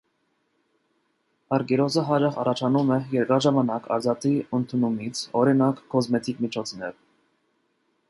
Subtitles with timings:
[1.57, 7.03] Արգիրոզը հաճախ առաջանում է երկար ժամանակ արծաթի ընդունումից, օրինակ՝ կոսմետիկ միջոցներ։